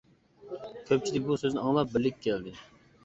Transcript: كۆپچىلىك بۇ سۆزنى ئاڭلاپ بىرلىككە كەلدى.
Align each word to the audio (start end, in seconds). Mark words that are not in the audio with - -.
كۆپچىلىك 0.87 1.27
بۇ 1.29 1.37
سۆزنى 1.43 1.63
ئاڭلاپ 1.67 1.93
بىرلىككە 1.93 2.23
كەلدى. 2.29 2.57